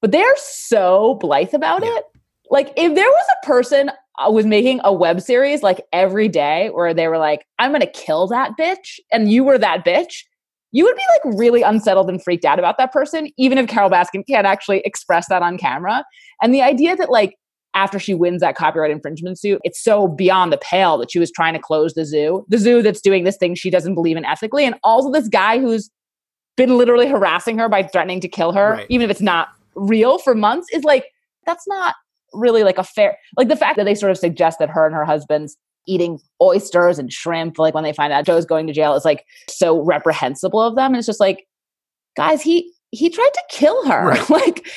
[0.02, 2.04] but they're so blithe about it.
[2.50, 6.70] Like, if there was a person uh, was making a web series like every day
[6.72, 10.24] where they were like, I'm going to kill that bitch, and you were that bitch,
[10.72, 13.90] you would be like really unsettled and freaked out about that person, even if Carole
[13.90, 16.04] Baskin can't actually express that on camera.
[16.42, 17.36] And the idea that, like,
[17.74, 21.32] after she wins that copyright infringement suit, it's so beyond the pale that she was
[21.32, 24.26] trying to close the zoo, the zoo that's doing this thing she doesn't believe in
[24.26, 24.66] ethically.
[24.66, 25.90] And also, this guy who's
[26.58, 28.88] been literally harassing her by threatening to kill her, Right.
[28.90, 31.06] even if it's not real for months, is like,
[31.46, 31.96] that's not
[32.34, 34.94] really like a fair, like the fact that they sort of suggest that her and
[34.94, 35.58] her husband's
[35.88, 39.26] eating oysters and shrimp, like when they find out Joe's going to jail, is like
[39.48, 40.88] so reprehensible of them.
[40.88, 41.48] And it's just like,
[42.18, 44.10] guys, he, he tried to kill her.
[44.10, 44.30] Right.
[44.32, 44.68] like,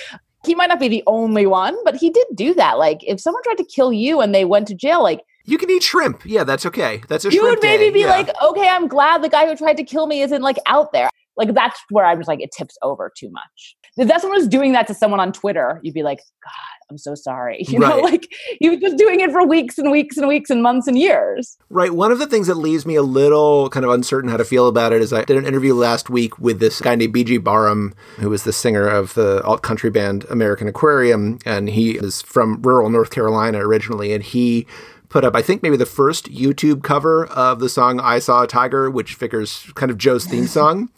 [0.44, 2.78] he might not be the only one, but he did do that.
[2.78, 5.70] Like, if someone tried to kill you and they went to jail, like, You can
[5.70, 6.22] eat shrimp.
[6.24, 7.02] Yeah, that's okay.
[7.08, 7.42] That's a shrimp.
[7.44, 7.90] you would maybe day.
[7.90, 8.10] be Yeah.
[8.10, 11.10] like, okay, I'm glad the guy who tried to kill me isn't like out there.
[11.36, 13.76] Like, that's where I'm just like, it tips over too much.
[13.96, 16.52] If that someone was doing that to someone on Twitter, you'd be like, God,
[16.90, 17.64] I'm so sorry.
[17.68, 18.02] You know, Right.
[18.04, 18.28] like
[18.58, 21.56] he was just doing it for weeks and weeks and weeks and months and years.
[21.70, 21.92] Right.
[21.92, 24.66] One of the things that leaves me a little kind of uncertain how to feel
[24.66, 27.94] about it is I did an interview last week with this guy named BJ Barham,
[28.18, 31.38] who was the singer of the alt country band American Aquarium.
[31.44, 34.12] And he is from rural North Carolina originally.
[34.14, 34.66] And he
[35.10, 38.46] put up, I think, maybe the first YouTube cover of the song I Saw a
[38.46, 40.88] Tiger, which figures kind of Joe's theme song.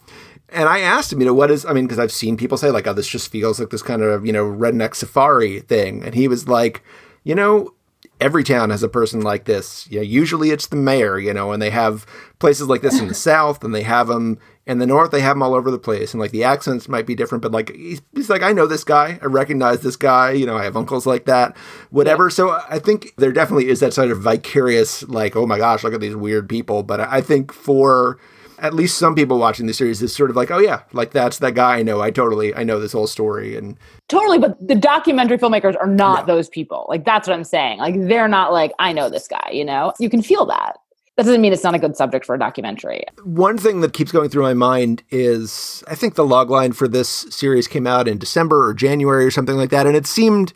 [0.49, 2.69] And I asked him, you know, what is, I mean, because I've seen people say,
[2.69, 6.03] like, oh, this just feels like this kind of, you know, redneck safari thing.
[6.03, 6.83] And he was like,
[7.23, 7.73] you know,
[8.21, 9.87] every town has a person like this.
[9.89, 12.05] You know, usually it's the mayor, you know, and they have
[12.39, 15.11] places like this in the south, and they have them in the north.
[15.11, 17.51] They have them all over the place, and like the accents might be different, but
[17.51, 20.31] like he's, he's like, I know this guy, I recognize this guy.
[20.31, 21.55] You know, I have uncles like that,
[21.89, 22.29] whatever.
[22.29, 25.93] So I think there definitely is that sort of vicarious, like, oh my gosh, look
[25.93, 26.83] at these weird people.
[26.83, 28.19] But I think for
[28.59, 31.39] at least some people watching the series, is sort of like, oh yeah, like that's
[31.39, 32.01] that guy I know.
[32.01, 33.77] I totally, I know this whole story, and
[34.07, 36.85] Totally, but the documentary filmmakers are not those people.
[36.89, 37.79] Like that's what I'm saying.
[37.79, 39.93] Like they're not like, I know this guy, you know?
[39.99, 40.77] You can feel that.
[41.17, 43.03] That doesn't mean it's not a good subject for a documentary.
[43.23, 47.09] One thing that keeps going through my mind is I think the logline for this
[47.29, 50.53] series came out in December or January or something like that, and it seemed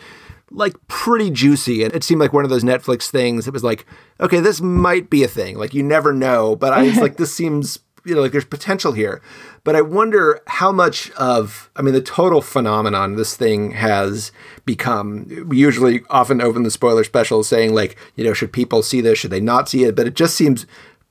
[0.52, 1.84] like pretty juicy.
[1.84, 3.86] And it seemed like one of those Netflix things that was like,
[4.20, 5.58] okay, this might be a thing.
[5.58, 7.80] Like you never know, but I was like, this seems
[8.10, 9.22] you know like there's potential here.
[9.64, 14.32] But I wonder how much of I mean the total phenomenon this thing has
[14.66, 15.45] become.
[15.47, 19.20] We usually often open the spoiler special saying like, you know, should people see this?
[19.20, 19.95] Should they not see it?
[19.95, 20.66] But it just seems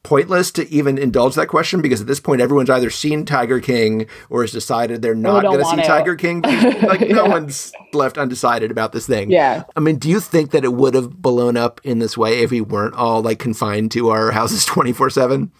[0.04, 4.06] pointless to even indulge that question because at this point everyone's either seen Tiger King
[4.30, 5.82] or has decided they're not going to see.
[5.82, 6.40] Tiger King.
[6.40, 9.30] Like no one's left undecided about this thing.
[9.30, 9.64] Yeah.
[9.76, 12.50] I mean, do you think that it would have blown up in this way if
[12.50, 15.50] we weren't all like confined to our houses 24/7?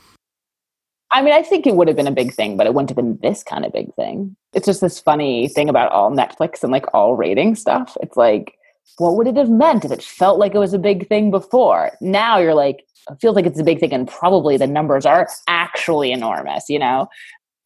[1.11, 2.97] I mean, I think it would have been a big thing, but it wouldn't have
[2.97, 4.37] been this kind of big thing.
[4.53, 7.97] It's just this funny thing about all Netflix and like all rating stuff.
[8.03, 8.55] It's like,
[8.99, 11.93] what would it have meant if it felt like it was a big thing before?
[12.01, 15.29] Now you're like, it feels like it's a big thing, and probably the numbers are
[15.47, 17.09] actually enormous, you know?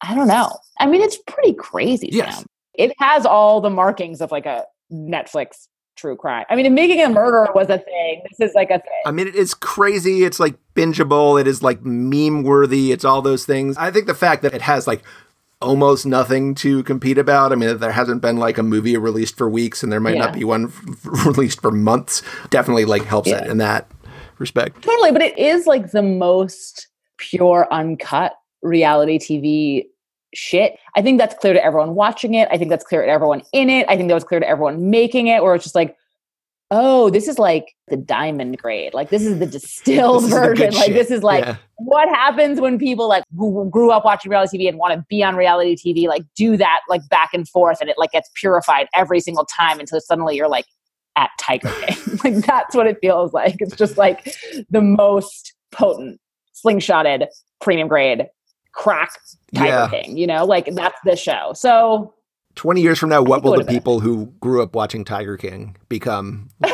[0.01, 0.57] I don't know.
[0.79, 2.37] I mean, it's pretty crazy, Yes.
[2.37, 2.45] Sam.
[2.75, 6.45] It has all the markings of like a Netflix true crime.
[6.49, 9.01] I mean, if making a murderer was a thing, this is like a thing.
[9.05, 10.23] I mean, it is crazy.
[10.23, 11.39] It's like bingeable.
[11.39, 12.91] It is like meme worthy.
[12.91, 13.77] It's all those things.
[13.77, 15.03] I think the fact that it has like
[15.61, 17.51] almost nothing to compete about.
[17.51, 20.33] I mean, there hasn't been like a movie released for weeks and there might not
[20.33, 22.21] be one f- released for months.
[22.49, 23.89] Definitely like helps it in that
[24.39, 24.81] respect.
[24.81, 26.87] Totally, but it is like the most
[27.17, 29.85] pure, uncut reality TV
[30.33, 30.77] shit.
[30.95, 32.47] I think that's clear to everyone watching it.
[32.51, 33.85] I think that's clear to everyone in it.
[33.89, 35.95] I think that was clear to everyone making it, where it's just like,
[36.71, 38.93] oh, this is like the diamond grade.
[38.95, 40.73] Like this is the distilled is the version.
[40.73, 40.93] Like shit.
[40.93, 41.57] this is like Yeah.
[41.75, 45.23] what happens when people like who grew up watching reality TV and want to be
[45.23, 48.87] on reality TV, like do that like back and forth, and it like gets purified
[48.95, 50.65] every single time until suddenly you're like
[51.15, 52.19] at Tiger King.
[52.23, 53.55] like that's what it feels like.
[53.59, 54.35] It's just like
[54.71, 56.19] the most potent,
[56.65, 57.27] slingshotted,
[57.61, 58.25] premium grade
[58.73, 59.11] crack
[59.55, 59.89] Tiger Yeah.
[59.89, 60.17] King.
[60.17, 61.53] You know, like that's the show.
[61.55, 62.13] So
[62.55, 63.73] 20 years from now, what will the been.
[63.73, 66.49] people who grew up watching Tiger King become?
[66.61, 66.69] no,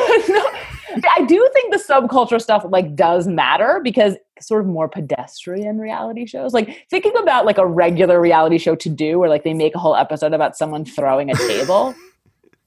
[1.16, 6.26] I do think the subculture stuff like does matter because sort of more pedestrian reality
[6.26, 6.52] shows.
[6.52, 9.78] Like thinking about like a regular reality show to do where like they make a
[9.78, 11.94] whole episode about someone throwing a table.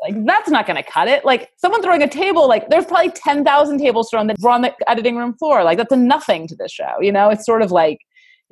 [0.01, 1.23] Like that's not going to cut it.
[1.23, 4.61] Like someone throwing a table, like there's probably ten thousand tables thrown that were on
[4.61, 5.63] the editing room floor.
[5.63, 6.99] Like that's a nothing to this show.
[6.99, 7.99] You know, it's sort of like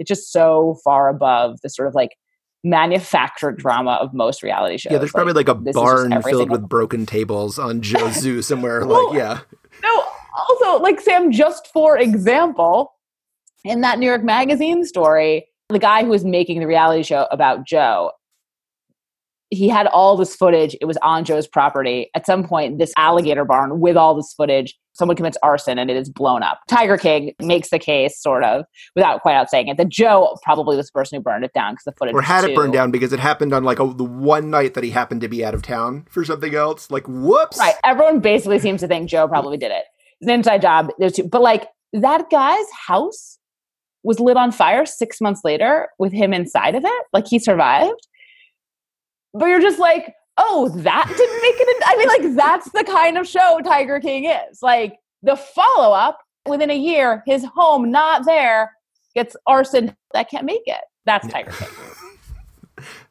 [0.02, 2.18] it's just so far above the sort of like
[2.64, 4.92] manufactured drama of most reality shows.
[4.92, 8.10] Yeah, there's probably like a this is just barn filled with broken tables on Joe
[8.12, 8.86] Zoo somewhere.
[8.86, 9.40] Well, like, yeah.
[9.84, 10.06] No,
[10.50, 12.94] also, like Sam, just for example,
[13.64, 17.66] in that New York Magazine story, the guy who was making the reality show about
[17.66, 18.12] Joe,
[19.52, 20.78] he had all this footage.
[20.80, 22.10] It was on Joe's property.
[22.16, 25.98] At some point, this alligator barn with all this footage, someone commits arson and it
[25.98, 26.62] is blown up.
[26.70, 28.64] Tiger King makes the case, sort of,
[28.96, 31.74] without quite out saying it, that Joe probably was the person who burned it down
[31.74, 34.06] because the footage Or had it burned down because it happened on like a, the
[34.06, 36.90] one night that he happened to be out of town for something else.
[36.90, 37.60] Like, whoops.
[37.60, 37.76] Right.
[37.84, 39.84] Everyone basically seems to think Joe probably did it.
[40.22, 40.92] It's an inside job.
[40.98, 43.38] There's two, but like that guy's house
[44.04, 47.04] was lit on fire six months later with him inside of it.
[47.12, 48.08] Like he survived.
[49.34, 51.76] But you're just like, oh, that didn't make it.
[51.76, 54.62] In- I mean, like that's the kind of show Tiger King is.
[54.62, 58.76] Like the follow up within a year, his home not there
[59.16, 59.96] gets arson.
[60.14, 60.82] That can't make it.
[61.06, 61.68] That's Tiger King.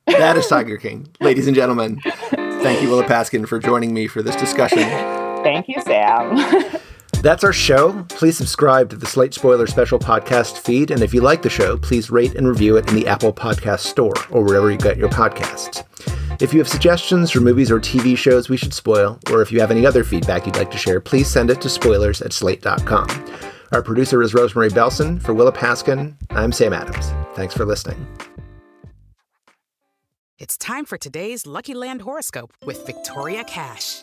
[0.06, 1.06] That is Tiger King.
[1.20, 4.78] Ladies and gentlemen, thank you, Willa Paskin, for joining me for this discussion.
[5.44, 6.36] Thank you, Sam.
[7.22, 8.02] That's our show.
[8.08, 10.90] Please subscribe to the Slate Spoiler Special podcast feed.
[10.90, 13.80] And if you like the show, please rate and review it in the Apple Podcast
[13.80, 15.84] Store or wherever you get your podcasts.
[16.40, 19.60] If you have suggestions for movies or TV shows we should spoil, or if you
[19.60, 23.08] have any other feedback you'd like to share, please send it to spoilers at slate.com.
[23.72, 25.20] Our producer is Rosemary Belson.
[25.20, 27.12] For Willa Paskin, I'm Sam Adams.
[27.34, 28.06] Thanks for listening.
[30.38, 34.02] It's time for today's Lucky Land horoscope with Victoria Cash.